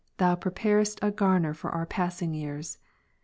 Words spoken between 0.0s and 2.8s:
Thou preparest a garner for our passing years.